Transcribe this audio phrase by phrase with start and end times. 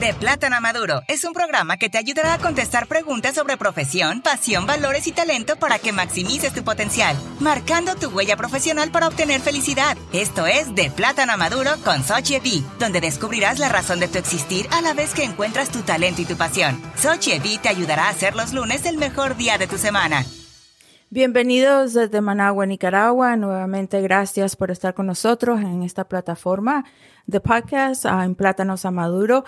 [0.00, 4.22] De Plátano a Maduro es un programa que te ayudará a contestar preguntas sobre profesión,
[4.22, 9.42] pasión, valores y talento para que maximices tu potencial, marcando tu huella profesional para obtener
[9.42, 9.98] felicidad.
[10.14, 14.66] Esto es De Plátano a Maduro con Sochi donde descubrirás la razón de tu existir
[14.72, 16.80] a la vez que encuentras tu talento y tu pasión.
[16.96, 20.24] Sochi te ayudará a hacer los lunes el mejor día de tu semana.
[21.12, 23.34] Bienvenidos desde Managua, Nicaragua.
[23.34, 26.84] Nuevamente, gracias por estar con nosotros en esta plataforma
[27.26, 29.44] de podcast ah, en Plátanos a Maduro.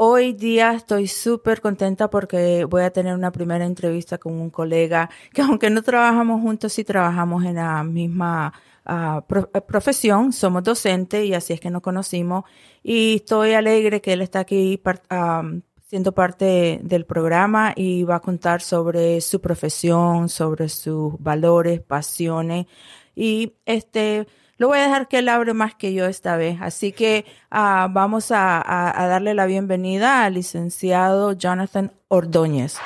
[0.00, 5.10] Hoy día estoy súper contenta porque voy a tener una primera entrevista con un colega
[5.32, 8.52] que aunque no trabajamos juntos, sí trabajamos en la misma
[8.86, 9.24] ah,
[9.54, 12.44] eh, profesión, somos docentes y así es que nos conocimos.
[12.80, 14.80] Y estoy alegre que él está aquí
[15.88, 22.66] siendo parte del programa y va a contar sobre su profesión, sobre sus valores, pasiones.
[23.16, 26.58] Y este lo voy a dejar que él abre más que yo esta vez.
[26.60, 32.78] Así que uh, vamos a darle la bienvenida al licenciado Jonathan Ordóñez.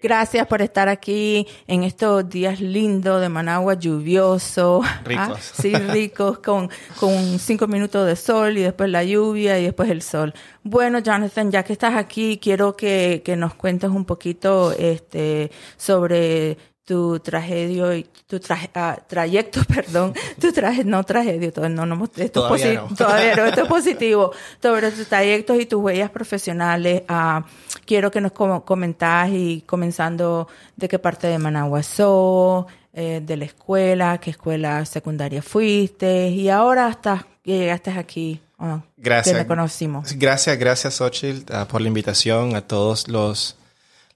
[0.00, 4.80] Gracias por estar aquí en estos días lindos de Managua, lluvioso.
[5.04, 5.28] Ricos.
[5.28, 5.36] ¿ah?
[5.60, 10.02] Sí, ricos, con, con cinco minutos de sol y después la lluvia y después el
[10.02, 10.34] sol.
[10.62, 16.58] Bueno, Jonathan, ya que estás aquí, quiero que, que nos cuentes un poquito este, sobre
[16.88, 22.40] tu tragedia y tu traje, ah, trayecto, perdón, tu traje, no tragedia, no, no, esto
[22.40, 22.96] todavía, es no.
[22.96, 27.02] todavía no, esto es positivo, sobre tus trayectos y tus huellas profesionales.
[27.06, 27.42] Uh,
[27.84, 32.64] quiero que nos com comentas y comenzando de qué parte de Managua sos,
[32.94, 38.40] eh, de la escuela, qué escuela secundaria fuiste y ahora hasta que llegaste aquí.
[38.58, 39.36] Uh, gracias.
[39.36, 40.14] Que conocimos.
[40.14, 43.58] Gracias, gracias, Xochitl, uh, por la invitación a todos los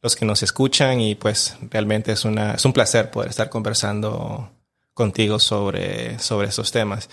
[0.02, 4.50] los que nos escuchan y pues realmente es, una, es un placer poder estar conversando
[4.94, 7.08] contigo sobre, sobre estos temas.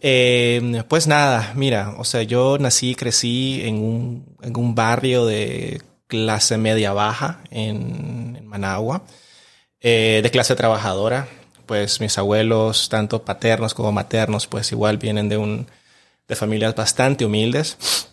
[0.00, 5.26] Eh, pues nada, mira, o sea, yo nací y crecí en un, en un barrio
[5.26, 9.02] de clase media baja en, en Managua,
[9.80, 11.28] eh, de clase trabajadora.
[11.66, 15.66] Pues mis abuelos, tanto paternos como maternos, pues igual vienen de un,
[16.26, 18.07] de familias bastante humildes.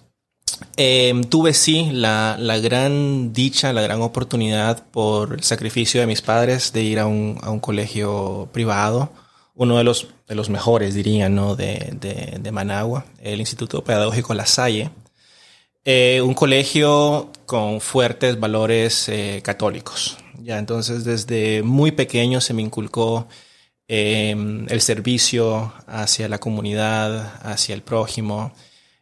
[0.77, 6.21] Eh, tuve sí la, la, gran dicha, la gran oportunidad por el sacrificio de mis
[6.21, 9.11] padres de ir a un, a un colegio privado,
[9.55, 11.55] uno de los, de los mejores, diría, ¿no?
[11.55, 14.91] de, de, de Managua, el Instituto Pedagógico La Salle.
[15.87, 20.17] Eh, un colegio con fuertes valores eh, católicos.
[20.41, 23.27] Ya, entonces desde muy pequeño se me inculcó
[23.87, 24.35] eh,
[24.67, 28.51] el servicio hacia la comunidad, hacia el prójimo,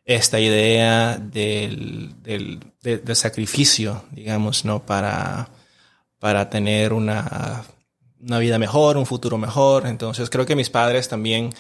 [0.06, 4.86] esta idea del, del, del, sacrificio, digamos, ¿no?
[4.86, 5.50] Para,
[6.19, 7.64] para tener una,
[8.19, 9.88] una vida mejor, un futuro mejor.
[9.88, 11.53] Entonces creo que mis padres también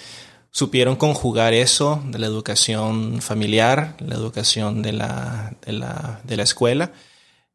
[0.51, 6.43] supieron conjugar eso de la educación familiar, la educación de la, de la, de la
[6.43, 6.91] escuela.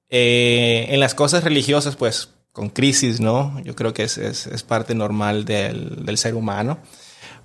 [0.09, 3.61] Eh, en las cosas religiosas, pues con crisis, ¿no?
[3.63, 6.79] Yo creo que es, es, parte normal del, del, ser humano.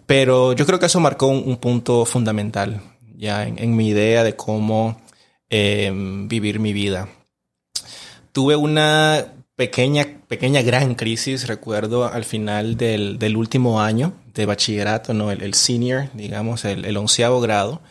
[0.08, 2.82] Pero yo creo que eso marcó un punto fundamental
[3.24, 5.02] ya en, en mi idea de cómo
[5.50, 5.92] eh,
[6.28, 7.08] vivir mi vida.
[8.34, 15.14] Tuve una pequeña, pequeña gran crisis, recuerdo, al final del, del último año de bachillerato,
[15.14, 15.32] ¿no?
[15.32, 17.82] El, el senior, digamos, el, el, onceavo grado,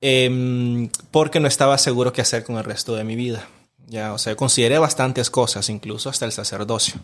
[0.00, 3.46] eh, porque no estaba seguro qué hacer con el resto de mi vida.
[3.86, 7.00] Ya, o sea, consideré bastantes cosas, incluso hasta el sacerdocio.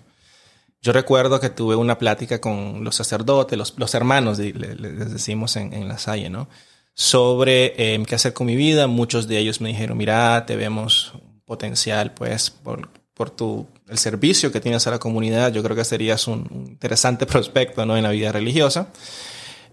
[0.82, 5.72] Yo recuerdo que tuve una plática con los sacerdotes, los, los hermanos, les, decimos en,
[5.72, 6.48] en la Salle, ¿no?
[6.94, 8.86] Sobre eh, qué hacer con mi vida.
[8.86, 11.12] Muchos de ellos me dijeron, mira, te vemos
[11.44, 15.52] potencial, pues, por, por tu, el servicio que tienes a la comunidad.
[15.52, 17.96] Yo creo que serías un interesante prospecto, ¿no?
[17.96, 18.88] En la vida religiosa.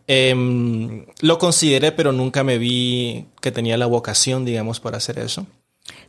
[0.07, 5.45] Eh, lo consideré, pero nunca me vi que tenía la vocación, digamos, para hacer eso.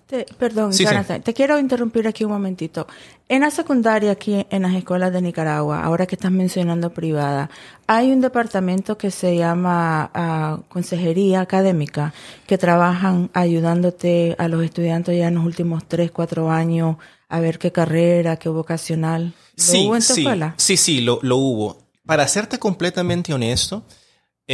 [0.06, 1.22] Te, perdón, sí, Jonathan, sí.
[1.22, 2.86] te quiero interrumpir aquí un momentito.
[3.28, 7.48] En la secundaria aquí en las escuelas de Nicaragua, ahora que estás mencionando privada,
[7.86, 12.12] hay un departamento que se llama uh, Consejería Académica
[12.46, 16.96] que trabajan ayudándote a los estudiantes ya en los últimos tres, cuatro años
[17.28, 19.32] a ver qué carrera, qué vocacional.
[19.56, 20.54] ¿Lo sí, hubo en tu sí, escuela?
[20.58, 21.78] Sí, sí, lo, lo hubo.
[22.04, 23.84] Para serte completamente honesto,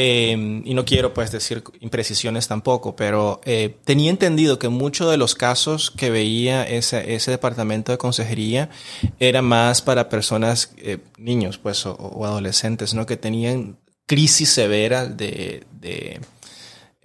[0.01, 5.17] eh, y no quiero pues decir imprecisiones tampoco, pero eh, tenía entendido que muchos de
[5.17, 8.71] los casos que veía ese, ese departamento de consejería
[9.19, 13.07] era más para personas, eh, niños pues o, adolescentes, ¿no?
[13.07, 15.65] Que tenían crisis severas de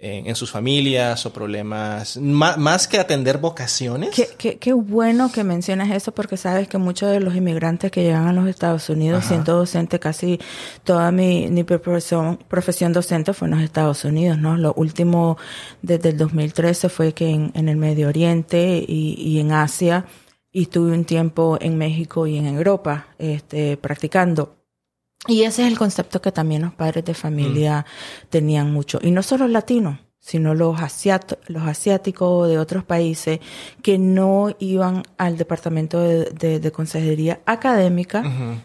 [0.06, 4.10] en, sus familias o problemas, más, que atender vocaciones.
[4.36, 8.26] Qué, qué, bueno que mencionas eso porque sabes que muchos de los inmigrantes que llegan
[8.26, 10.38] a los Estados Unidos, siendo docente, casi
[10.82, 14.58] toda mi, mi profesión, profesión, docente fue en los Estados Unidos, ¿no?
[14.58, 15.38] Lo último
[15.80, 20.04] desde el 2013 fue que en, en el Medio Oriente y, y en Asia,
[20.52, 24.63] y estuve un tiempo en México y en Europa este, practicando.
[25.26, 28.26] Y ese es el concepto que también los padres de familia mm.
[28.28, 28.98] tenían mucho.
[29.02, 30.78] Y no solo los latinos, sino los,
[31.48, 33.40] los asiáticos de otros países
[33.82, 38.22] que no iban al departamento de, consejería académica,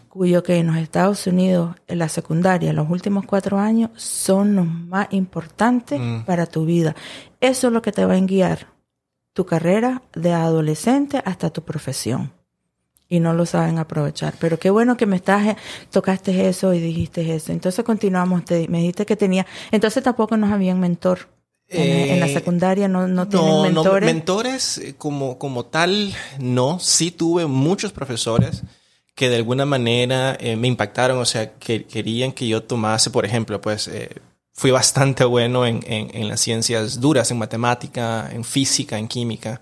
[0.08, 4.66] cuyo que en los Estados Unidos, en la secundaria, los últimos cuatro años, son los
[4.66, 6.22] más importantes mm.
[6.22, 6.96] para tu vida.
[7.42, 8.68] Eso es lo que te va a guiar
[9.34, 12.39] tu carrera de adolescente hasta tu profesión
[13.10, 14.34] y no lo saben aprovechar.
[14.38, 15.56] Pero qué bueno que me estás, eh,
[15.90, 17.52] tocaste eso y dijiste eso.
[17.52, 21.28] Entonces continuamos, te, me dijiste que tenía, entonces tampoco nos habían mentor.
[21.72, 24.08] En, la eh, secundaria no, no tienen mentores.
[24.08, 26.80] No, mentores eh, como, como tal, no.
[26.80, 28.62] Sí tuve muchos profesores
[29.14, 33.60] que de alguna manera me impactaron, o sea, que querían que yo tomase, por ejemplo,
[33.60, 33.90] pues
[34.52, 39.60] fui bastante bueno en, en, en, las ciencias duras, en matemática, en física, en química.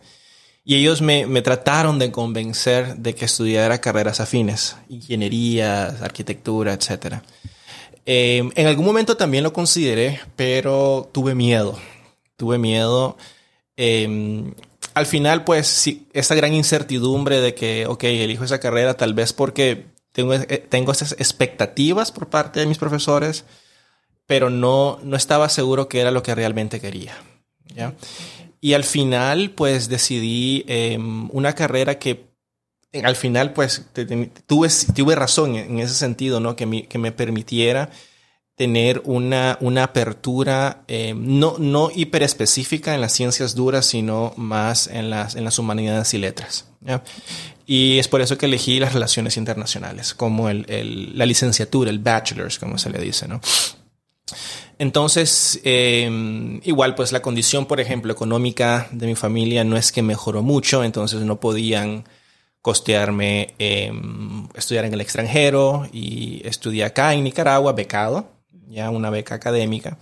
[0.68, 7.22] Y ellos me, me, trataron de convencer de que estudiara carreras afines, ingeniería, arquitectura, etc.
[8.04, 11.78] Eh, en algún momento también lo consideré, pero tuve miedo.
[12.36, 13.16] Tuve miedo.
[13.78, 14.52] Eh,
[14.92, 19.32] al final, pues, sí, esa gran incertidumbre de que, ok, elijo esa carrera tal vez
[19.32, 23.46] porque tengo, eh, tengo esas expectativas por parte de mis profesores,
[24.26, 27.16] pero no, no estaba seguro que era lo que realmente quería.
[27.74, 27.94] ¿ya?
[28.60, 32.28] Y al final, pues decidí em, una carrera que
[33.04, 33.86] al final, pues
[34.46, 36.56] tuve, tuve razón en ese sentido, ¿no?
[36.56, 37.90] Que, que me permitiera
[38.58, 44.88] tener una, una apertura em, no, no hiper específica en las ciencias duras, sino más
[44.88, 46.68] en las, en las humanidades y letras.
[47.66, 52.00] Y es por eso que elegí las relaciones internacionales como el, el, la licenciatura, el
[52.00, 53.40] bachelor's, como se le dice, ¿no?
[54.78, 60.02] Entonces, em, igual pues la condición, por ejemplo, económica de mi familia no es que
[60.02, 62.04] mejoró mucho, entonces no podían
[62.62, 68.30] costearme em, estudiar en el extranjero y estudié acá en Nicaragua, becado,
[68.68, 69.98] ya una beca académica.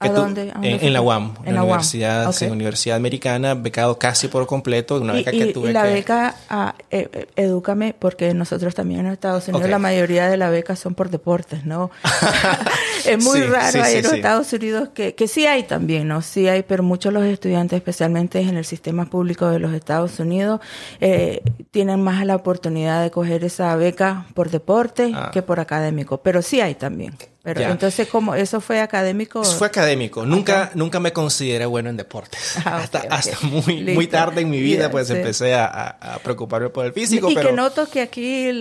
[0.00, 0.52] ¿A dónde?
[0.62, 5.46] en, la UAM, en la Universidad, Universidad Americana, becado casi por completo, una beca que
[5.46, 5.70] tuve.
[5.70, 10.28] Y la beca, ah, eh, eh, edúcame, porque nosotros también en Estados Unidos la mayoría
[10.28, 11.90] de las becas son por deportes, ¿no?
[13.06, 16.22] es muy raro ahí en los Estados Unidos que, que sí hay también, ¿no?
[16.22, 20.20] Sí hay, pero muchos de los estudiantes, especialmente en el sistema público de los Estados
[20.20, 20.60] Unidos,
[21.00, 21.42] eh,
[21.72, 25.30] tienen más la oportunidad de coger esa beca por deporte ah.
[25.32, 27.14] que por académico, pero sí hay también.
[27.54, 28.34] Pero entonces, ¿cómo?
[28.34, 29.42] ¿Eso fue académico?
[29.44, 30.24] Fue académico.
[30.26, 32.40] Nunca, nunca me consideré bueno en deportes.
[32.68, 36.84] Ah, hasta, hasta muy, muy tarde en mi vida, pues empecé a, a, preocuparme por
[36.84, 37.30] el físico.
[37.30, 38.58] Y que noto que aquí el,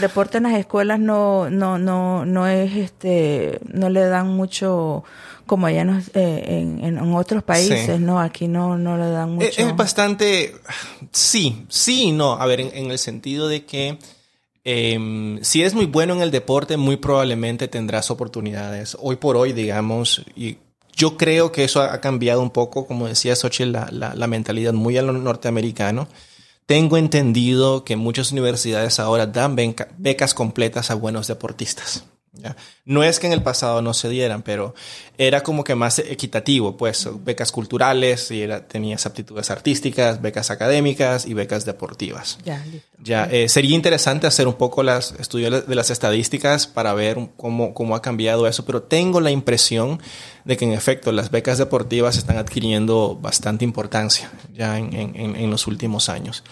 [0.00, 5.02] deporte en las escuelas no, no, no, no es este, no le dan mucho
[5.46, 5.82] como allá
[6.14, 8.20] eh, en, en, otros países, ¿no?
[8.20, 9.48] Aquí no, no le dan mucho.
[9.56, 10.54] Es, bastante,
[11.10, 12.34] sí, sí y no.
[12.34, 13.98] A ver, en el sentido de que
[14.70, 18.98] Em, si eres muy bueno en el deporte, muy probablemente tendrás oportunidades.
[19.00, 20.58] Hoy por hoy, digamos, y
[20.94, 25.02] yo creo que eso ha cambiado un poco, como decía Xochitl, la, mentalidad muy a
[25.02, 26.06] lo norteamericano.
[26.66, 29.56] Tengo entendido que muchas universidades ahora dan
[29.96, 32.04] becas completas a buenos deportistas.
[32.84, 34.74] No es que en el pasado no se dieran, pero
[35.18, 41.26] era como que más equitativo, pues becas culturales, y era, tenías aptitudes artísticas, becas académicas
[41.26, 42.38] y becas deportivas.
[42.44, 42.64] Ya,
[43.02, 47.74] ya eh, sería interesante hacer un poco las estudios de las estadísticas para ver cómo,
[47.74, 50.00] cómo ha cambiado eso, pero tengo la impresión
[50.44, 55.50] de que en efecto las becas deportivas están adquiriendo bastante importancia ya en, en, en
[55.50, 56.42] los últimos años.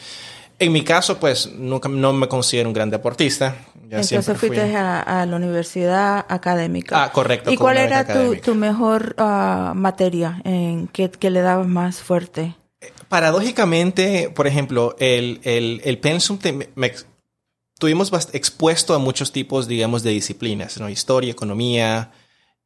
[0.59, 3.57] En mi caso, pues nunca no me considero un gran deportista.
[3.91, 7.05] Entonces fuiste a, la universidad académica.
[7.05, 7.51] Ah, correcto.
[7.53, 8.07] ¿Y cuál era
[8.43, 12.55] tu, mejor ah, materia en que, le dabas más fuerte?
[13.09, 16.39] Paradójicamente, por ejemplo, el, el, el pensum
[16.75, 16.93] me,
[17.79, 20.89] tuvimos expuesto a muchos tipos, digamos, de disciplinas, ¿no?
[20.89, 22.13] Historia, economía,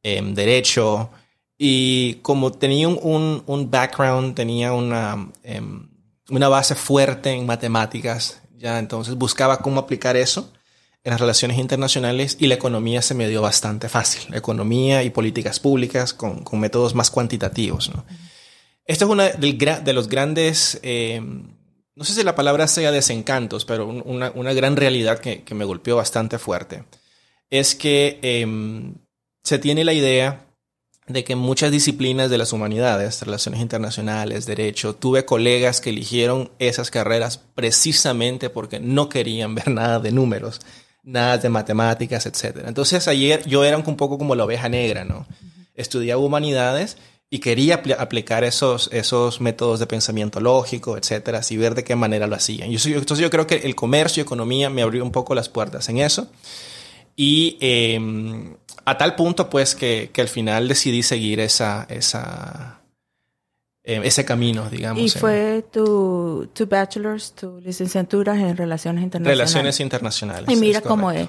[0.01, 1.09] em, derecho.
[1.57, 5.29] Y como tenía un, un, background, tenía una...
[5.43, 5.90] Em,
[6.29, 10.51] una base fuerte en matemáticas, ya entonces buscaba cómo aplicar eso
[11.03, 15.59] en las relaciones internacionales y la economía se me dio bastante fácil, economía y políticas
[15.59, 17.89] públicas con, con métodos más cuantitativos.
[17.93, 18.05] ¿no?
[18.85, 21.21] Esto es una de los grandes, eh,
[21.95, 25.65] no sé si la palabra sea desencantos, pero una, una gran realidad que, que, me
[25.65, 26.83] golpeó bastante fuerte,
[27.49, 28.93] es que eh,
[29.43, 30.45] se tiene la idea
[31.07, 36.91] de que muchas disciplinas de las humanidades, relaciones internacionales, derecho, tuve colegas que eligieron esas
[36.91, 40.59] carreras precisamente porque no querían ver nada de números,
[41.03, 42.63] nada de matemáticas, etc.
[42.65, 45.25] Entonces ayer yo era un poco como la oveja negra, ¿no?
[45.75, 46.97] Estudiaba humanidades
[47.33, 52.27] y quería aplicar esos, esos métodos de pensamiento lógico, etcétera, y ver de qué manera
[52.27, 52.69] lo hacían.
[52.69, 55.99] Yo, entonces yo creo que el comercio, economía me abrió un poco las puertas en
[55.99, 56.29] eso.
[57.15, 57.99] Y eh,
[58.85, 62.81] a tal punto, pues, que, que, al final decidí seguir esa, esa,
[63.83, 65.01] eh, ese camino, digamos.
[65.01, 69.37] ¿Y fue tu, tu bachelor's, tu licenciatura en Relaciones Internacionales?
[69.37, 70.49] Relaciones Internacionales.
[70.49, 71.27] Y mira cómo es.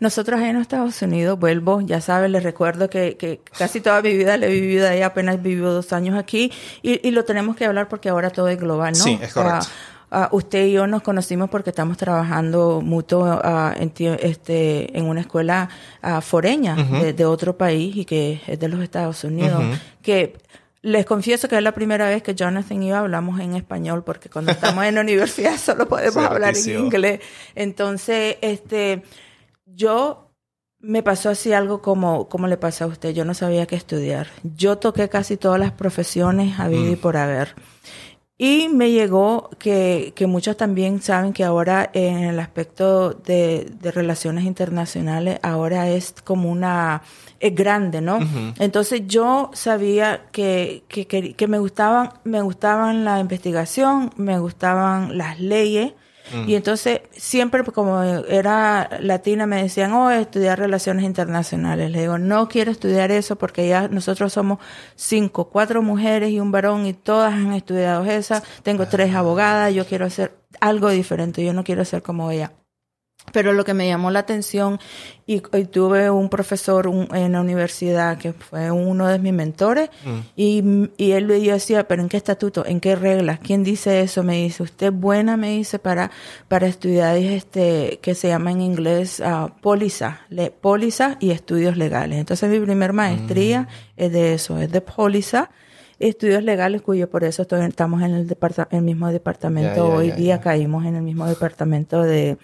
[0.00, 4.36] Nosotros en Estados Unidos, vuelvo, ya sabes, les recuerdo que, que, casi toda mi vida
[4.36, 6.50] la he vivido ahí, apenas vivido dos años aquí,
[6.82, 9.04] y, y, lo tenemos que hablar porque ahora todo es global, ¿no?
[9.04, 9.68] Sí, es correcto.
[10.12, 13.90] Uh, usted y yo nos conocimos porque estamos trabajando mutuo uh, en,
[14.20, 15.70] este, en una escuela
[16.02, 17.00] uh, foreña -huh.
[17.00, 19.62] de, de, otro país y que es de los Estados Unidos.
[19.62, 19.78] -huh.
[20.02, 20.36] Que
[20.82, 24.28] les confieso que es la primera vez que Jonathan y yo hablamos en español porque
[24.28, 27.20] cuando estamos en la universidad solo podemos hablar en inglés.
[27.54, 29.04] Entonces, este,
[29.64, 30.28] yo
[30.78, 33.14] me pasó así algo como, como le pasa a usted.
[33.14, 34.26] Yo no sabía qué estudiar.
[34.42, 37.00] Yo toqué casi todas las profesiones a vivir mm.
[37.00, 37.54] por haber.
[38.44, 43.92] Y me llegó que, que muchos también saben que ahora en el aspecto de, de
[43.92, 47.02] relaciones internacionales, ahora es como una,
[47.38, 48.16] es grande, ¿no?
[48.16, 48.54] Uh -huh.
[48.58, 55.16] Entonces yo sabía que, que, que, que, me gustaban, me gustaban la investigación, me gustaban
[55.16, 55.92] las leyes,
[56.32, 56.48] Mm.
[56.48, 61.90] Y entonces, siempre como era latina, me decían, oh, estudiar relaciones internacionales.
[61.90, 64.58] Le digo, no quiero estudiar eso porque ya nosotros somos
[64.94, 68.42] cinco, cuatro mujeres y un varón y todas han estudiado esa.
[68.62, 72.52] Tengo tres abogadas, yo quiero hacer algo diferente, yo no quiero ser como ella.
[73.32, 74.80] Pero lo que me llamó la atención,
[75.26, 79.90] y, y tuve un profesor un, en la universidad que fue uno de mis mentores,
[80.04, 80.18] mm.
[80.36, 82.66] y, y él yo decía, pero ¿en qué estatuto?
[82.66, 83.38] ¿En qué reglas?
[83.38, 84.22] ¿Quién dice eso?
[84.22, 86.10] Me dice, usted es buena, me dice, para,
[86.48, 92.18] para estudiar este, que se llama en inglés uh, póliza, le, póliza y estudios legales.
[92.18, 93.66] Entonces mi primer maestría mm.
[93.96, 95.50] es de eso, es de póliza
[96.08, 99.74] estudios legales cuyo por eso estoy, estamos en el, departa, el mismo departamento.
[99.74, 102.36] Yeah, yeah, Hoy yeah, día caímos en el mismo departamento de,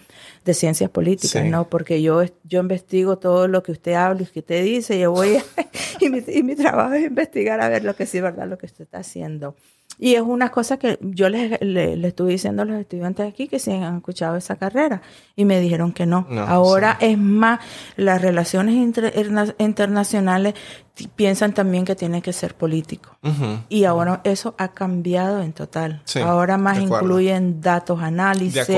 [0.45, 1.49] de ciencias políticas, sí.
[1.49, 1.69] ¿no?
[1.69, 5.37] Porque yo, yo investigo todo lo que usted habla y que usted dice, yo voy
[5.37, 5.43] a,
[5.99, 8.57] y, mi, y mi trabajo es investigar a ver lo que sí es verdad, lo
[8.57, 9.55] que usted está haciendo.
[10.01, 13.49] Y es una cosa que yo les, les, les, estuve diciendo a los estudiantes aquí
[13.49, 15.01] que si han escuchado esa carrera
[15.35, 16.25] y me dijeron que no.
[16.29, 17.07] no Ahora sí.
[17.07, 17.59] es más,
[17.97, 19.13] las relaciones inter,
[19.57, 20.53] internacionales
[21.17, 23.17] piensan también que tiene que ser político.
[23.23, 23.59] Uh -huh.
[23.67, 26.01] Y ahora eso ha cambiado en total.
[26.05, 28.69] Sí, ahora más incluyen datos, análisis,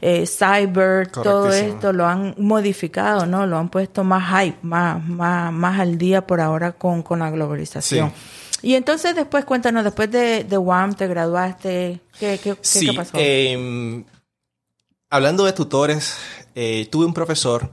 [0.00, 3.46] eh, cyber, todo esto lo han modificado, ¿no?
[3.46, 7.30] Lo han puesto más hype, más, más, más al día por ahora con, con la
[7.30, 8.10] globalización.
[8.10, 8.39] Sí.
[8.62, 13.12] Y entonces después, cuéntanos, después de, de UAM te graduaste, ¿qué, qué, sí, qué pasó?
[13.14, 14.04] Eh,
[15.08, 16.16] hablando de tutores,
[16.54, 17.70] eh, tuve un profesor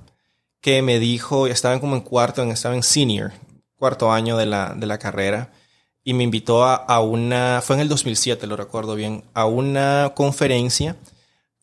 [0.61, 3.31] que me dijo, estaba como en cuarto, estaba en senior,
[3.75, 5.51] cuarto año de la, de la carrera,
[6.03, 10.13] y me invitó a, a una, fue en el 2007, lo recuerdo bien, a una
[10.15, 10.95] conferencia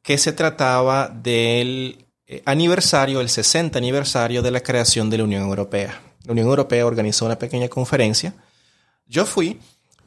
[0.02, 5.42] que se trataba del eh, aniversario, el 60 aniversario de la creación de la Unión
[5.42, 6.00] Europea.
[6.24, 8.34] La Unión Europea organizó una pequeña conferencia
[9.06, 9.60] yo fui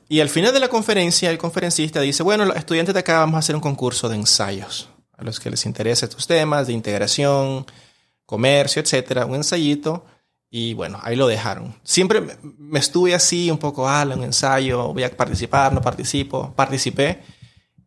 [0.10, 3.36] y al final de la conferencia el conferencista dice, bueno, los estudiantes de acá vamos
[3.36, 7.66] a hacer un concurso de ensayos a los que les interesa estos temas de integración,
[8.26, 10.06] comercio, etcétera, un ensayito
[10.50, 11.76] y bueno, ahí lo dejaron.
[11.84, 17.24] Siempre me estuve así un poco, ah, un ensayo, voy a participar, no participo, participé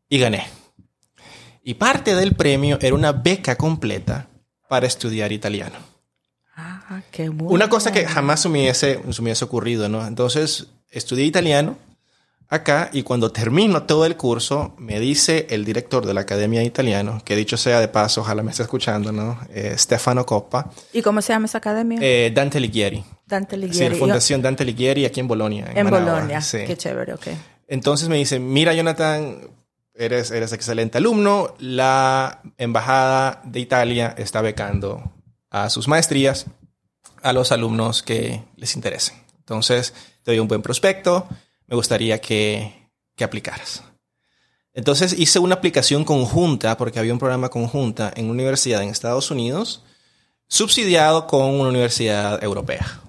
[0.09, 0.47] y gané.
[1.63, 4.29] Y parte del premio era una beca completa
[4.69, 5.77] para estudiar italiano.
[6.57, 7.55] Ah, qué bueno.
[7.55, 10.07] Una cosa que jamás me hubiese, me hubiese ocurrido, ¿no?
[10.07, 11.77] Entonces, estudié italiano
[12.51, 16.67] acá y cuando termino todo el curso me dice el director de la Academia de
[16.67, 19.39] Italiano, que dicho sea de paso, ojalá me esté escuchando, ¿no?
[19.55, 20.71] Eh, Stefano Coppa.
[20.93, 21.99] ¿Y cómo se llama esa academia?
[22.03, 23.05] Eh, Dante Alighieri.
[23.25, 23.87] Dante Alighieri.
[23.87, 25.67] Sí, la Fundación Dante Alighieri aquí en Bolonia.
[25.71, 26.59] En, en Bolonia, sí.
[26.67, 27.29] qué chévere, ok.
[27.69, 29.39] Entonces me dice, mira Jonathan,
[29.95, 35.13] eres, eres excelente alumno, la Embajada de Italia está becando
[35.51, 36.47] a sus maestrías
[37.23, 39.17] a los alumnos que les interesen.
[39.51, 41.27] Entonces, te doy un buen prospecto,
[41.67, 43.83] me gustaría que, que aplicaras.
[44.75, 49.33] Entonces hice una aplicación conjunta, porque había un programa conjunta en una universidad en Estados
[49.33, 49.83] Unidos,
[50.47, 53.01] subsidiado con una universidad europea.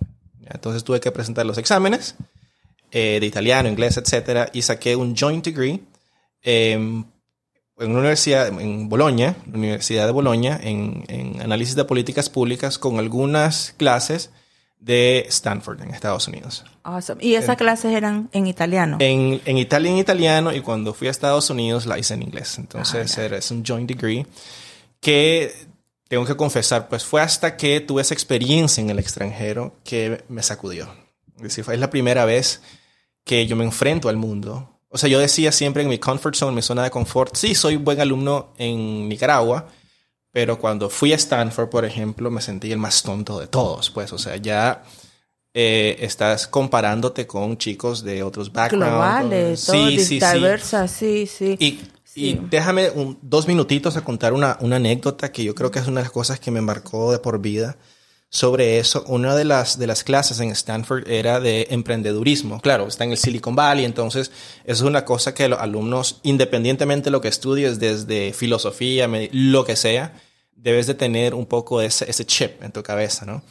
[0.47, 2.15] Entonces tuve que presentar los exámenes
[2.89, 5.79] eh, de italiano, inglés, etcétera, y saqué un joint degree
[6.41, 7.05] eh, en
[7.77, 14.31] una universidad en Bolonia, Universidad de Bolonia, en análisis de políticas públicas, con algunas clases
[14.81, 16.65] de Stanford en Estados Unidos.
[16.83, 17.23] Awesome.
[17.23, 18.97] ¿Y esas clases eran en italiano?
[18.99, 22.57] En, en Italia en italiano y cuando fui a Estados Unidos la hice en inglés.
[22.57, 24.25] Entonces era, es un joint degree
[24.99, 25.53] que
[26.07, 30.43] tengo que confesar, pues fue hasta que tuve esa experiencia en el extranjero que me
[30.43, 30.93] sacudió.
[31.37, 32.61] Es decir, fue la primera vez
[33.23, 34.79] que yo me enfrento al mundo.
[34.89, 37.77] O sea, yo decía siempre en mi comfort zone, mi zona de confort, sí, soy
[37.77, 39.67] buen alumno en Nicaragua,
[40.31, 44.13] pero cuando fui a Stanford, por ejemplo, me sentí el más tonto de todos, pues,
[44.13, 44.83] o sea, ya
[45.53, 48.87] eh, estás comparándote con chicos de otros backgrounds.
[48.87, 51.57] Globales, sí, sí, diversas, sí, sí.
[51.59, 51.79] Y,
[52.15, 55.87] y déjame un, dos minutitos a contar una, una anécdota que yo creo que es
[55.87, 57.77] una de las cosas que me marcó de por vida
[58.31, 59.03] sobre eso.
[59.07, 62.61] Una de las, de las clases en Stanford era de emprendedurismo.
[62.61, 64.31] Claro, está en el Silicon Valley, entonces
[64.63, 69.65] eso es una cosa que los alumnos, independientemente de lo que estudies, desde filosofía, lo
[69.65, 70.19] que sea,
[70.55, 73.43] debes de tener un poco ese, ese chip en tu cabeza, ¿no?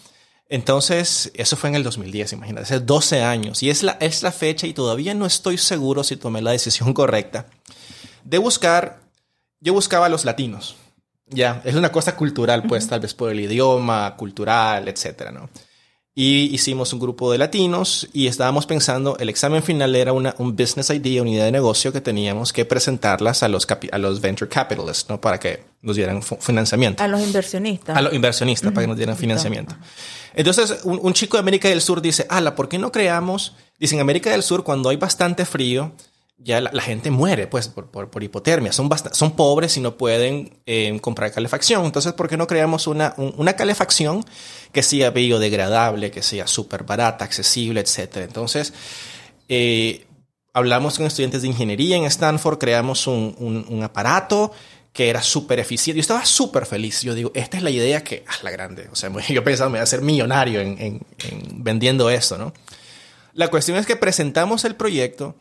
[0.49, 3.63] Entonces, eso fue en el 2010, imagínate, hace 12 años.
[3.63, 6.93] Y es la, es la fecha y todavía no estoy seguro si tomé la decisión
[6.95, 7.47] correcta
[8.25, 9.01] de buscar,
[9.61, 10.77] yo buscaba a los latinos.
[11.31, 15.49] Ya, es una cosa cultural, pues, tal vez por el idioma, cultural, etcétera, ¿no?
[16.13, 20.57] Y hicimos un grupo de latinos y estábamos pensando, el examen final era una, un
[20.57, 24.49] business idea, una idea de negocio que teníamos que presentarlas a los, a los venture
[24.49, 25.21] capitalists, ¿no?
[25.21, 27.03] Para que nos dieran financiamiento.
[27.03, 27.97] A los inversionistas.
[27.97, 29.77] A los inversionistas, para que nos dieran financiamiento.
[30.35, 33.55] Entonces, un, un, chico de América del Sur dice, ala, ¿por qué no creamos?
[33.79, 35.93] Dice, en América del Sur, cuando hay bastante frío,
[36.43, 38.73] ya la, gente muere pues por, por, hipotermia.
[38.73, 41.85] Son, son pobres y no pueden eh, comprar calefacción.
[41.85, 44.25] Entonces, ¿por qué no creamos una, una calefacción
[44.73, 48.25] que sea biodegradable, que sea súper barata, accesible, etcétera?
[48.25, 48.73] Entonces,
[49.49, 50.07] eh,
[50.55, 53.35] hablamos con estudiantes de ingeniería en Stanford, creamos un,
[53.69, 54.53] un, aparato
[54.95, 55.99] que era súper eficiente.
[55.99, 57.03] Yo estaba súper feliz.
[57.03, 58.89] Yo digo, esta es la idea que, ah, la grande.
[58.91, 62.55] O sea, yo pensaba, me voy a hacer millonario en, en, en vendiendo esto, ¿no?
[63.35, 65.37] La cuestión es que presentamos el proyecto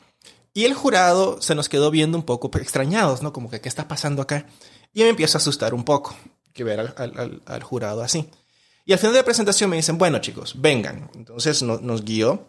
[0.53, 3.33] y el jurado se nos quedó viendo un poco extrañados, ¿no?
[3.33, 4.47] Como que, ¿qué está pasando acá?
[4.93, 6.15] Y me empiezo a asustar un poco
[6.53, 8.29] que ver al, jurado así.
[8.85, 11.09] Y al final de la presentación me dicen, bueno chicos, vengan.
[11.13, 12.47] Entonces nos guió,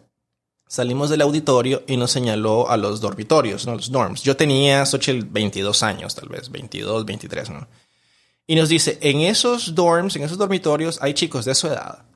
[0.67, 3.75] salimos del auditorio y nos señaló a los dormitorios, ¿no?
[3.75, 4.23] Los dorms.
[4.23, 7.67] Yo tenía, Xochitl, 22 años, tal vez, 22, 23, ¿no?
[8.47, 12.10] Y nos dice, en esos dorms, en esos dormitorios, hay chicos de su edad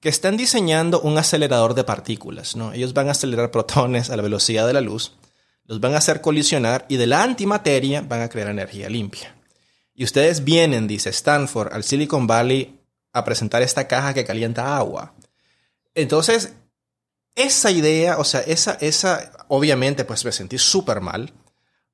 [0.00, 2.72] que están diseñando un acelerador de partículas, ¿no?
[2.72, 5.12] Ellos van a acelerar protones a la velocidad de la luz
[5.68, 9.36] los van a hacer colisionar y de la antimateria van a crear energía limpia.
[9.94, 12.80] Y ustedes vienen, dice Stanford, al Silicon Valley
[13.12, 15.14] a presentar esta caja que calienta agua.
[15.94, 16.54] Entonces,
[17.34, 21.34] esa idea, o sea, esa, esa, obviamente, pues me sentí súper mal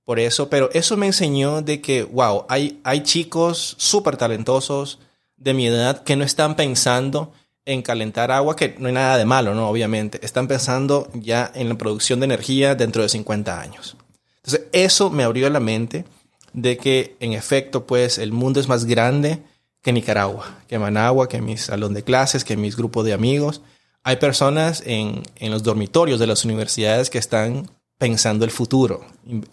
[0.04, 5.00] por eso, pero eso me enseñó de que, wow, hay, hay chicos súper talentosos
[5.36, 7.32] de mi edad que no están pensando
[7.66, 9.68] en calentar agua, que no hay nada de malo, ¿no?
[9.68, 10.20] Obviamente.
[10.22, 13.96] Están pensando ya en la producción de energía dentro de 50 años.
[14.36, 16.04] Entonces, eso me abrió la mente
[16.52, 19.40] de que, en efecto, pues, el mundo es más grande
[19.82, 23.62] que Nicaragua, que Managua, que mi salón de clases, que mis grupos de amigos.
[24.02, 29.04] Hay personas en, en los dormitorios de las universidades que están pensando el futuro,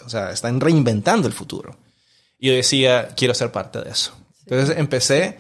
[0.06, 1.78] o sea, están reinventando el futuro.
[2.38, 4.14] Y yo decía, quiero ser parte de eso.
[4.46, 5.38] Entonces empecé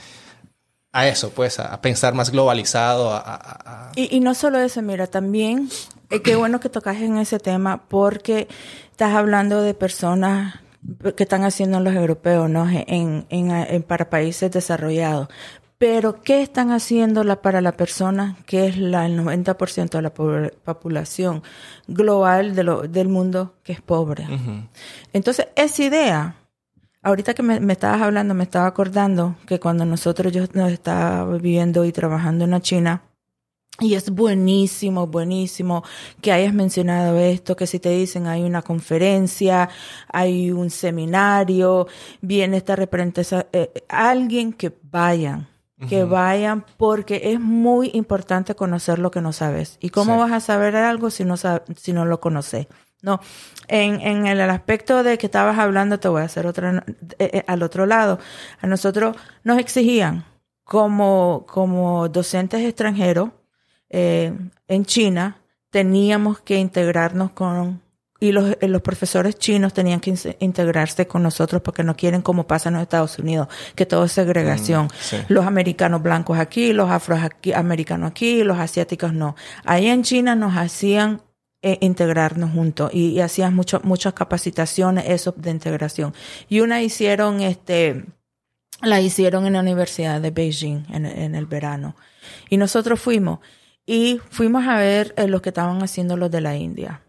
[0.93, 3.11] a eso, pues, a, pensar más globalizado.
[3.13, 5.69] A, Y, no solo eso, mira, también,
[6.09, 8.47] eh, qué bueno que tocas en ese tema, porque
[8.91, 10.59] estás hablando de personas
[11.15, 12.67] que están haciendo los europeos, ¿no?
[12.69, 15.29] En, en, para países desarrollados.
[15.77, 20.13] Pero, ¿qué están haciendo la, para la persona que es la, el 90% de la
[20.13, 21.41] población
[21.87, 24.27] global de lo, del mundo que es pobre?
[25.13, 26.35] Entonces, esa idea
[27.03, 31.83] Ahorita que me, estabas hablando, me estaba acordando que cuando nosotros yo nos estaba viviendo
[31.83, 33.01] y trabajando en la China,
[33.79, 35.83] y es buenísimo, buenísimo
[36.21, 39.69] que hayas mencionado esto, que si te dicen hay una conferencia,
[40.07, 41.87] hay un seminario,
[42.21, 45.47] viene esta representación, eh, alguien que vayan,
[45.89, 49.77] que vayan porque es muy importante conocer lo que no sabes.
[49.81, 52.67] ¿Y cómo vas a saber algo si no, si no lo conoces?
[53.01, 53.19] No,
[53.67, 56.83] en, en el aspecto de que estabas hablando, te voy a hacer otra,
[57.17, 58.19] eh, eh, al otro lado.
[58.59, 60.25] A nosotros nos exigían
[60.63, 63.31] como, como docentes extranjeros
[63.89, 64.33] eh,
[64.67, 67.81] en China, teníamos que integrarnos con,
[68.19, 72.69] y los, los profesores chinos tenían que integrarse con nosotros porque no quieren como pasa
[72.69, 74.85] en los Estados Unidos, que todo es segregación.
[74.85, 79.35] Mm, los americanos blancos aquí, los afroamericanos aquí, los asiáticos no.
[79.65, 81.21] Ahí en China nos hacían
[81.61, 86.13] e integrarnos juntos y, hacían mucho, muchas capacitaciones eso de integración
[86.49, 88.05] y una hicieron este
[88.81, 91.95] la hicieron en la universidad de Beijing en, en el verano
[92.49, 93.39] y nosotros fuimos
[93.85, 97.01] Y fuimos a ver eh, lo que estaban haciendo los de la India.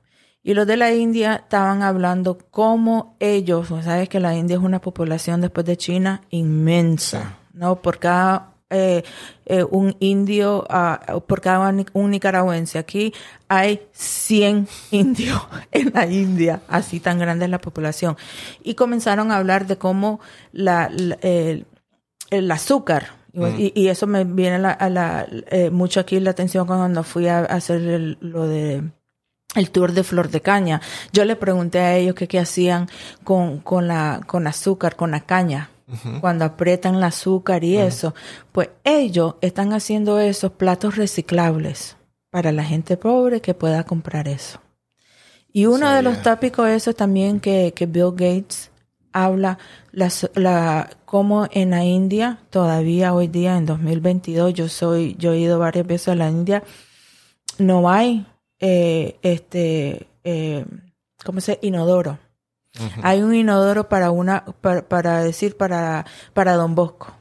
[0.42, 4.80] Y los de la India estaban hablando cómo ellos, sabes que la India es una
[4.80, 7.76] población después de China inmensa, ¿no?
[7.76, 9.04] Por cada eh,
[9.46, 12.78] eh, un indio, uh, por cada un nicaragüense.
[12.78, 13.12] Aquí
[13.48, 18.16] hay 100 indios en la India, así tan grande es la población.
[18.62, 20.20] Y comenzaron a hablar de cómo
[20.52, 21.66] la, el,
[22.30, 27.02] el, azúcar, y, y, eso me viene a la, eh, mucho aquí la atención cuando
[27.02, 27.80] fui a, hacer
[28.20, 28.82] lo de
[29.54, 30.80] el tour de flor de caña.
[31.12, 32.88] Yo le pregunté a ellos que qué hacían
[33.24, 35.70] con, con la, con azúcar, con la caña.
[36.20, 38.14] Cuando aprietan el azúcar y eso,
[38.52, 41.96] pues ellos están haciendo esos platos reciclables
[42.30, 44.60] para la gente pobre que pueda comprar eso.
[45.52, 48.70] Y uno de los tópicos eso también que, que Bill Gates
[49.12, 49.58] habla
[49.92, 55.40] la, la, como en la India, todavía hoy día en 2022, yo soy, yo he
[55.40, 56.62] ido varias veces a la India,
[57.58, 58.26] no hay
[58.58, 60.64] eh, este, eh,
[61.24, 61.58] ¿cómo se?
[61.62, 62.18] Inodoro.
[63.02, 67.12] Hay un inodoro para una, para, decir, para, para Don Bosco.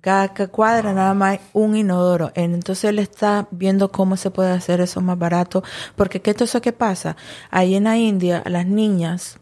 [0.00, 2.30] Cada, cuadra nada más hay un inodoro.
[2.34, 5.62] Entonces él está viendo cómo se puede hacer eso más barato.
[5.96, 7.16] Porque ¿qué es eso que pasa?
[7.50, 9.38] Ahí en la India, las niñas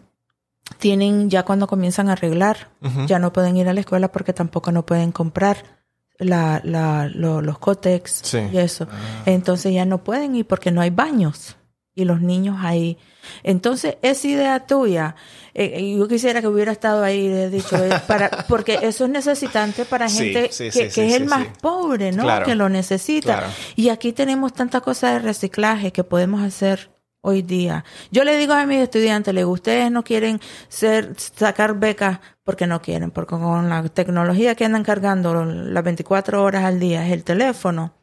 [0.79, 2.71] tienen, ya cuando comienzan a arreglar,
[3.07, 5.81] ya no pueden ir a la escuela porque tampoco no pueden comprar
[6.19, 8.89] la, la, los cótex y eso.
[8.91, 9.23] Ah.
[9.27, 11.57] Entonces ya no pueden ir porque no hay baños
[12.01, 12.99] y los niños ahí.
[13.43, 15.15] Entonces, esa idea tuya,
[15.55, 19.11] eh, eh, yo quisiera que hubiera estado ahí, he dicho, eh, para, porque eso es
[19.11, 22.43] necesitante para gente que, es el más pobre, ¿no?
[22.45, 23.51] Que lo necesita.
[23.77, 26.91] Y aquí tenemos tantas cosas de reciclaje que podemos hacer
[27.23, 27.85] hoy día.
[28.11, 32.81] Yo le digo a mis estudiantes, le ustedes no quieren ser, sacar becas porque no
[32.81, 37.25] quieren, porque con la tecnología que andan cargando las 24 horas al día es el
[37.25, 37.95] teléfono,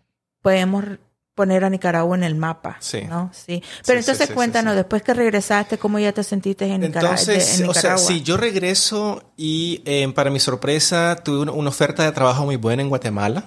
[0.41, 0.85] podemos
[1.37, 3.03] poner a Nicaragua en el mapa, sí.
[3.07, 3.31] ¿no?
[3.31, 3.63] Sí.
[3.85, 7.17] Pero entonces cuéntanos, después que regresaste, ¿cómo ya te sentiste en, Nicaragua?
[7.17, 12.03] Entonces, o sea, sí, yo regreso y eh, para mi sorpresa tuve una, una, oferta
[12.03, 13.45] de trabajo muy buena en Guatemala.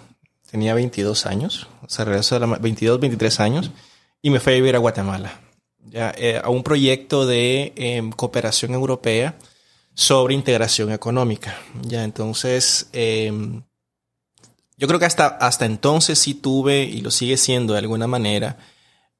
[0.50, 3.72] Tenía 22 años, o sea, regreso de la, 22, 23 años
[4.22, 5.40] y me fui a vivir a Guatemala
[5.84, 9.36] ya, eh, a un proyecto de em, cooperación europea
[9.94, 11.58] sobre integración económica.
[11.82, 13.62] Ya, entonces, em,
[14.80, 18.56] yo creo que hasta, hasta entonces sí tuve y lo sigue siendo de alguna manera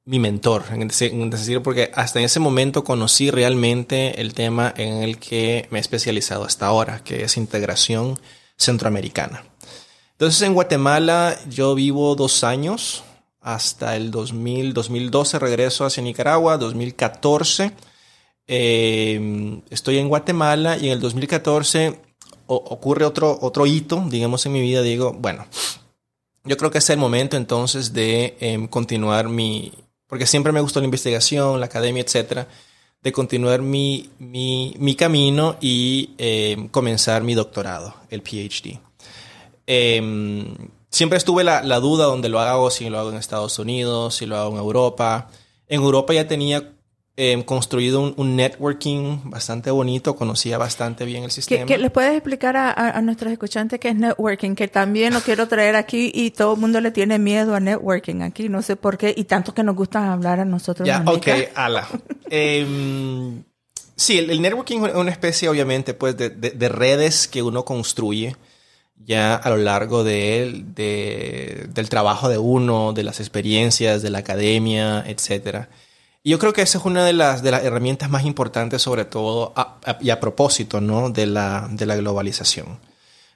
[0.05, 5.19] mi mentor, en decir, porque hasta en ese momento conocí realmente el tema en el
[5.19, 8.19] que me he especializado hasta ahora, que es integración
[8.57, 9.45] centroamericana.
[10.13, 13.03] Entonces en Guatemala yo vivo dos años,
[13.39, 17.71] hasta el 2000, 2012 regreso hacia Nicaragua, 2014
[18.47, 22.10] em, estoy en Guatemala y en el 2014
[22.55, 24.81] ocurre otro, otro hito, digamos, en mi vida.
[24.81, 25.45] Digo, bueno,
[26.43, 29.71] yo creo que es el momento entonces de em, continuar mi,
[30.07, 32.47] porque siempre me gustó la investigación, la academia, etcétera,
[33.01, 38.79] de continuar mi, mi, mi camino y em, comenzar mi doctorado, el PhD
[40.91, 44.27] siempre estuve la, la, duda donde lo hago, si lo hago en Estados Unidos, si
[44.27, 45.29] lo hago en Europa.
[45.67, 46.73] En Europa ya tenía
[47.17, 51.65] eh, construido un, networking bastante bonito, conocía bastante bien el sistema.
[51.65, 54.55] ¿Qué, les puedes explicar a, a, nuestros escuchantes qué es networking?
[54.55, 58.21] Que también lo quiero traer aquí y todo el mundo le tiene miedo a networking
[58.21, 60.87] aquí, no sé por qué, y tanto que nos gusta hablar a nosotros.
[60.87, 61.87] Ya, ok, ala.
[62.29, 62.65] eh,
[63.95, 68.35] sí, el, networking es una especie, obviamente, pues, de, de, de redes que uno construye
[69.05, 74.19] ya a lo largo de, de, del trabajo de uno, de las experiencias, de la
[74.19, 75.67] academia, etc.
[76.23, 79.05] Y yo creo que esa es una de las, de las herramientas más importantes, sobre
[79.05, 79.53] todo
[80.01, 81.09] y a propósito ¿no?
[81.09, 82.79] de, la, de la globalización.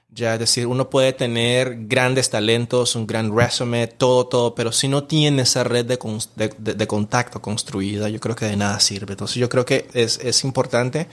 [0.10, 4.88] Ya es decir, uno puede tener grandes talentos, un gran resumen, todo, todo, pero si
[4.88, 5.98] no tiene esa red de,
[6.36, 9.14] de, de contacto construida, yo creo que de nada sirve.
[9.14, 11.08] Entonces yo creo que es, es importante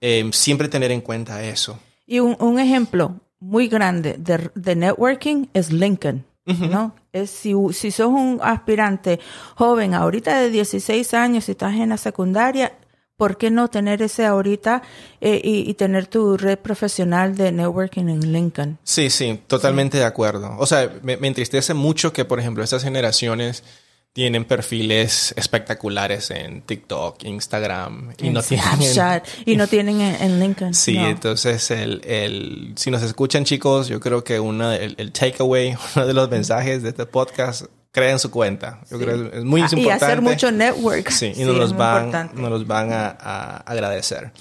[0.00, 1.78] eh, siempre tener en cuenta eso.
[2.06, 6.24] Y un, un ejemplo, muy grande de, de networking es LinkedIn.
[6.70, 6.94] ¿no?
[7.26, 9.18] Si, si sos un aspirante
[9.56, 12.72] joven, ahorita de 16 años, si estás en la secundaria,
[13.16, 14.82] ¿por qué no tener ese ahorita
[15.20, 18.78] eh, y, tener tu red profesional de networking en LinkedIn?
[18.84, 20.56] Sí, sí, totalmente de acuerdo.
[20.58, 23.64] O sea, me, me, entristece mucho que, por ejemplo, estas generaciones
[24.12, 30.74] tienen perfiles espectaculares en TikTok, Instagram y no tienen en, y no tienen en, LinkedIn.
[30.74, 35.76] Sí, entonces el, el, si nos escuchan chicos, yo creo que una el, el takeaway,
[35.96, 38.80] uno de los mensajes de este podcast creen su cuenta.
[38.90, 39.90] Yo creo que es muy importante.
[39.90, 41.10] Ah, y hacer mucho network.
[41.10, 44.32] Sí, y nos, los van, nos los van a, a agradecer.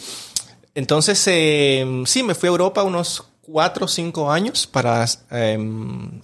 [0.73, 5.58] Entonces, eh, sí, me fui a Europa unos cuatro o cinco años para eh,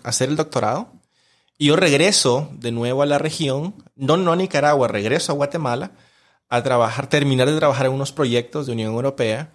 [0.03, 0.91] hacer el doctorado.
[1.58, 5.92] Y yo regreso de nuevo a la región, no, no a Nicaragua, regreso a Guatemala
[6.50, 9.50] a trabajar, terminar de trabajar en unos proyectos de Unión Europea.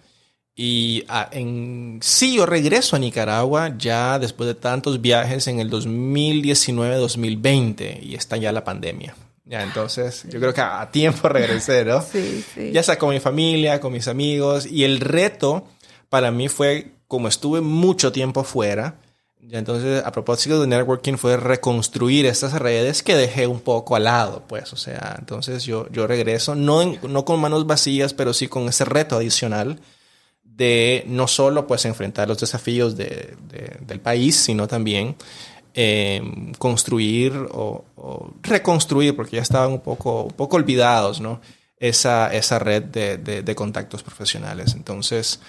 [0.55, 5.71] Y ah, en sí, yo regreso a Nicaragua ya después de tantos viajes en el
[5.71, 9.15] 2019-2020 y está ya la pandemia.
[9.45, 12.01] Ya, entonces yo creo que a tiempo regresé, ¿no?
[12.11, 12.71] Sí, sí.
[12.71, 15.65] Ya está con mi familia, con mis amigos y el reto
[16.09, 18.99] para mí fue, como estuve mucho tiempo fuera,
[19.41, 24.03] ya entonces a propósito de networking fue reconstruir estas redes que dejé un poco al
[24.03, 28.47] lado, pues, o sea, entonces yo, yo regreso, no, no con manos vacías, pero sí
[28.47, 29.79] con ese reto adicional
[30.43, 33.35] de no solo pues enfrentar los desafíos de,
[33.79, 35.15] del país, sino también
[35.73, 36.21] eh,
[36.57, 37.85] construir o,
[38.43, 41.39] reconstruir, porque ya estaban un poco, un poco olvidados, ¿no?
[41.77, 44.73] Esa, esa red de, de contactos profesionales.
[44.75, 45.39] Entonces,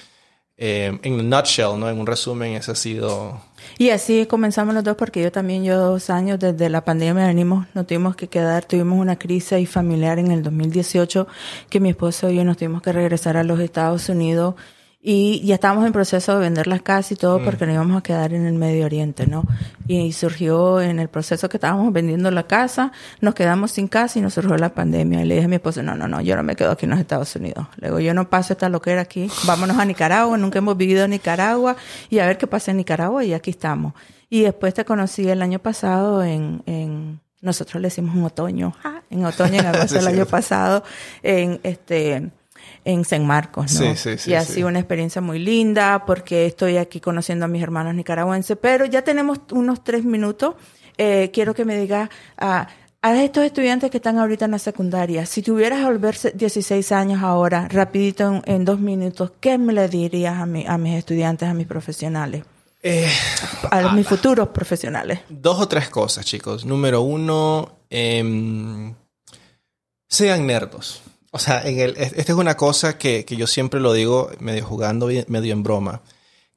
[0.62, 1.88] eh, en nutshell, ¿no?
[1.88, 3.40] En un resumen, ese ha sido...
[3.79, 7.66] Y así comenzamos los dos porque yo también, yo dos años desde la pandemia venimos,
[7.73, 11.27] nos tuvimos que quedar, tuvimos una crisis familiar en el 2018
[11.70, 14.55] que mi esposo y yo nos tuvimos que regresar a los Estados Unidos
[15.03, 17.45] y ya estábamos en proceso de vender las casas y todo mm.
[17.45, 19.45] porque nos íbamos a quedar en el Medio Oriente, ¿no?
[19.87, 24.23] Y surgió en el proceso que estábamos vendiendo la casa, nos quedamos sin casa y
[24.23, 25.23] nos surgió la pandemia.
[25.23, 26.91] Y le dije a mi esposo, no, no, no, yo no me quedo aquí en
[26.91, 27.67] los Estados Unidos.
[27.77, 31.13] Le digo, yo no paso esta loquera aquí, vámonos a Nicaragua, nunca hemos vivido en
[31.13, 31.77] Nicaragua
[32.11, 33.95] y a ver qué pasa en Nicaragua y aquí estamos.
[34.29, 38.75] Y después te conocí el año pasado en, en nosotros le decimos un otoño,
[39.09, 40.85] en otoño, en agosto del año pasado,
[41.23, 42.31] en este
[42.85, 43.81] en San Marcos, ¿no?
[43.81, 44.31] Sí, sí, sí.
[44.31, 48.57] Y ha sido una experiencia muy linda porque estoy aquí conociendo a mis hermanos nicaragüenses,
[48.61, 50.55] pero ya tenemos unos tres minutos.
[50.99, 52.69] Eh, quiero que me digas a,
[53.03, 57.23] a estos estudiantes que están ahorita en la secundaria, si tuvieras a volver 16 años
[57.23, 61.55] ahora, rapidito en, dos minutos, ¿qué me le dirías a, mi, a mis estudiantes, a
[61.55, 62.45] mis profesionales?
[62.83, 63.11] Eh,
[63.71, 65.21] a mis futuros profesionales.
[65.29, 66.64] Dos o tres cosas, chicos.
[66.64, 68.95] Número uno, eh,
[70.09, 71.03] sean nerdos.
[71.33, 74.64] O sea, en el, esta es una cosa que, que, yo siempre lo digo medio
[74.64, 76.03] jugando, medio en broma,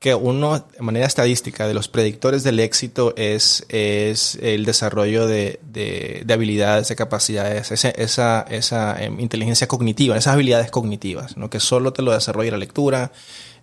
[0.04, 5.62] que uno, de manera estadística, de los predictores del éxito es, es el desarrollo de,
[5.64, 11.50] de, de habilidades, de capacidades, esa, esa, esa em, inteligencia cognitiva, esas habilidades cognitivas, ¿no?
[11.50, 13.14] que solo te lo desarrolla la lectura,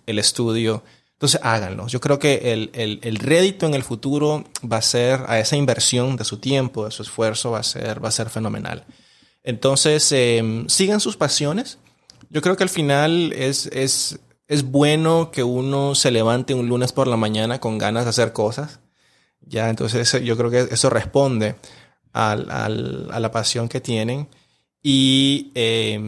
[0.07, 0.83] el estudio.
[1.13, 1.85] Entonces háganlo.
[1.87, 5.57] Yo creo que el, el, el, rédito en el futuro va a ser a esa
[5.57, 8.83] inversión de su tiempo, de su esfuerzo, va a ser, va a ser fenomenal.
[9.43, 11.79] Entonces, eh, sigan sus pasiones.
[12.29, 16.91] Yo creo que al final es, es, es bueno que uno se levante un lunes
[16.91, 18.79] por la mañana con ganas de hacer cosas.
[19.41, 21.55] Ya, entonces yo creo que eso responde
[22.13, 24.27] al, al, a la pasión que tienen.
[24.83, 25.99] Y eh,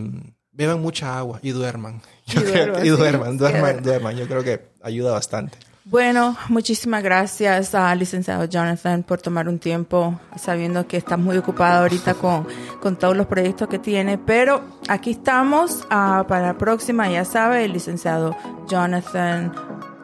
[0.52, 2.02] beban mucha agua y duerman.
[2.28, 4.18] y, duerman, y duerman, duerman, duerman.
[4.18, 5.58] Yo creo que ayuda bastante.
[5.86, 11.82] Bueno, muchísimas gracias al licenciado Jonathan por tomar un tiempo, sabiendo que está muy ocupado
[11.82, 12.48] ahorita con,
[12.82, 17.66] con todos los proyectos que tiene, pero aquí estamos uh, para la próxima, ya sabe,
[17.66, 18.36] el licenciado
[18.68, 19.52] Jonathan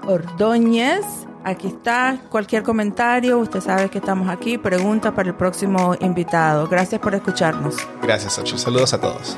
[0.05, 1.05] Ordóñez.
[1.45, 6.67] Aquí está, cualquier comentario, usted sabe que estamos aquí, pregunta para el próximo invitado.
[6.67, 7.77] Gracias por escucharnos.
[8.01, 8.57] Gracias, Ocho.
[8.57, 9.37] Saludos a todos.